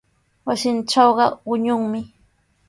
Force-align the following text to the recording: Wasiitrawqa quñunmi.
Wasiitrawqa 0.45 1.25
quñunmi. 1.45 2.01